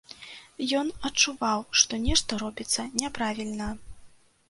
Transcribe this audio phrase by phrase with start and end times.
[0.79, 3.73] Ён адчуваў, што нешта робіцца няправільна.